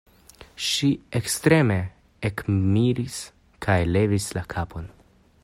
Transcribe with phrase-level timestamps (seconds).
[0.67, 0.87] Ŝi
[1.19, 1.77] ekstreme
[2.31, 3.21] ekmiris
[3.67, 4.91] kaj levis la kapon: